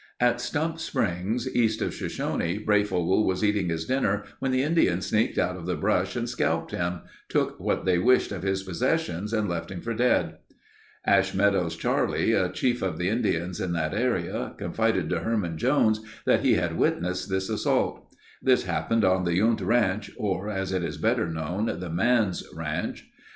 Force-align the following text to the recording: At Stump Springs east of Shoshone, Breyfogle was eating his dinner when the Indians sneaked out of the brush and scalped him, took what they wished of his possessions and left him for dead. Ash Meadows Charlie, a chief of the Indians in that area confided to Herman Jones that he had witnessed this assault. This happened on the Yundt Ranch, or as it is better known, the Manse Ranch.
At 0.19 0.41
Stump 0.41 0.79
Springs 0.79 1.47
east 1.55 1.79
of 1.79 1.93
Shoshone, 1.93 2.57
Breyfogle 2.57 3.23
was 3.23 3.43
eating 3.43 3.69
his 3.69 3.85
dinner 3.85 4.23
when 4.39 4.51
the 4.51 4.63
Indians 4.63 5.05
sneaked 5.05 5.37
out 5.37 5.55
of 5.57 5.67
the 5.67 5.75
brush 5.75 6.15
and 6.15 6.27
scalped 6.27 6.71
him, 6.71 7.01
took 7.29 7.59
what 7.59 7.85
they 7.85 7.99
wished 7.99 8.31
of 8.31 8.41
his 8.41 8.63
possessions 8.63 9.31
and 9.31 9.47
left 9.47 9.69
him 9.69 9.79
for 9.79 9.93
dead. 9.93 10.39
Ash 11.05 11.35
Meadows 11.35 11.75
Charlie, 11.75 12.31
a 12.33 12.49
chief 12.49 12.81
of 12.81 12.97
the 12.97 13.09
Indians 13.09 13.61
in 13.61 13.73
that 13.73 13.93
area 13.93 14.55
confided 14.57 15.07
to 15.11 15.19
Herman 15.19 15.59
Jones 15.59 16.01
that 16.25 16.39
he 16.43 16.55
had 16.55 16.79
witnessed 16.79 17.29
this 17.29 17.47
assault. 17.47 18.11
This 18.41 18.63
happened 18.63 19.05
on 19.05 19.23
the 19.23 19.37
Yundt 19.37 19.61
Ranch, 19.63 20.09
or 20.17 20.49
as 20.49 20.71
it 20.71 20.83
is 20.83 20.97
better 20.97 21.29
known, 21.29 21.67
the 21.79 21.91
Manse 21.91 22.43
Ranch. 22.55 23.07